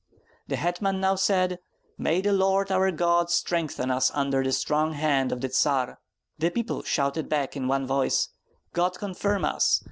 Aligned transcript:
The 0.47 0.55
hetman 0.55 0.99
now 0.99 1.13
said: 1.13 1.59
"May 1.95 2.21
the 2.21 2.33
Lord 2.33 2.71
our 2.71 2.89
God 2.89 3.29
strengthen 3.29 3.91
us 3.91 4.09
under 4.15 4.43
the 4.43 4.51
strong 4.51 4.93
hand 4.93 5.31
of 5.31 5.41
the 5.41 5.49
Tsar." 5.49 5.99
The 6.39 6.49
people 6.49 6.81
shouted 6.81 7.29
back 7.29 7.55
in 7.55 7.67
one 7.67 7.85
voice: 7.85 8.29
"God 8.73 8.97
confirm 8.97 9.45
us! 9.45 9.79